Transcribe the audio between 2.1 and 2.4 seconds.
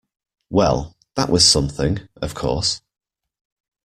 of